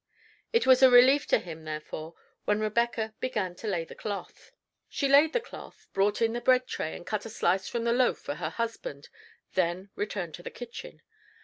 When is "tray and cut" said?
6.65-7.23